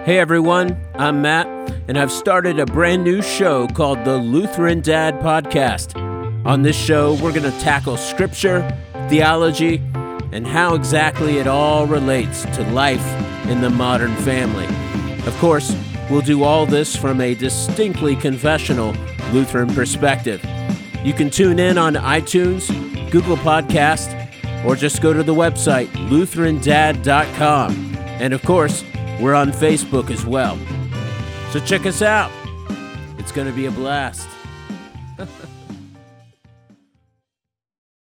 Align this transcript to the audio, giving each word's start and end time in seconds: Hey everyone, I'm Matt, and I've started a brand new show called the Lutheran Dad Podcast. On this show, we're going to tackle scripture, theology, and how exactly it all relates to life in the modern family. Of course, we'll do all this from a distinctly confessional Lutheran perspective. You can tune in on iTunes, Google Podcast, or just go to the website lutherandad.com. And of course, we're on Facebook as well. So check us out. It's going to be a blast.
Hey 0.00 0.18
everyone, 0.18 0.76
I'm 0.96 1.22
Matt, 1.22 1.46
and 1.86 1.96
I've 1.96 2.10
started 2.10 2.58
a 2.58 2.66
brand 2.66 3.04
new 3.04 3.22
show 3.22 3.68
called 3.68 4.04
the 4.04 4.16
Lutheran 4.16 4.80
Dad 4.80 5.20
Podcast. 5.20 5.94
On 6.44 6.62
this 6.62 6.74
show, 6.74 7.14
we're 7.22 7.30
going 7.30 7.48
to 7.48 7.56
tackle 7.60 7.96
scripture, 7.96 8.68
theology, 9.08 9.80
and 10.32 10.44
how 10.44 10.74
exactly 10.74 11.38
it 11.38 11.46
all 11.46 11.86
relates 11.86 12.42
to 12.56 12.64
life 12.72 13.06
in 13.46 13.60
the 13.60 13.70
modern 13.70 14.12
family. 14.16 14.66
Of 15.24 15.38
course, 15.38 15.76
we'll 16.10 16.20
do 16.20 16.42
all 16.42 16.66
this 16.66 16.96
from 16.96 17.20
a 17.20 17.36
distinctly 17.36 18.16
confessional 18.16 18.96
Lutheran 19.32 19.72
perspective. 19.72 20.44
You 21.04 21.12
can 21.12 21.30
tune 21.30 21.60
in 21.60 21.78
on 21.78 21.94
iTunes, 21.94 22.68
Google 23.12 23.36
Podcast, 23.36 24.18
or 24.64 24.74
just 24.74 25.00
go 25.00 25.12
to 25.12 25.22
the 25.22 25.34
website 25.34 25.86
lutherandad.com. 26.08 27.96
And 27.96 28.34
of 28.34 28.42
course, 28.42 28.82
we're 29.22 29.34
on 29.34 29.52
Facebook 29.52 30.10
as 30.10 30.26
well. 30.26 30.58
So 31.52 31.60
check 31.60 31.86
us 31.86 32.02
out. 32.02 32.32
It's 33.18 33.30
going 33.30 33.46
to 33.46 33.52
be 33.54 33.66
a 33.66 33.70
blast. 33.70 34.28